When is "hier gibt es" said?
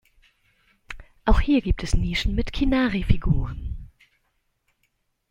1.41-1.93